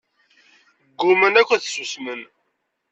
Gguman 0.97 1.35
akk 1.41 1.49
ad 1.51 1.61
ssusmen. 1.65 2.21